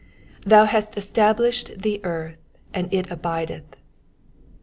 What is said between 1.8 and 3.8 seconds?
earth, and it abideth.'